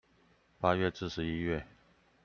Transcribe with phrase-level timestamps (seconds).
[0.59, 1.63] 八月至十一月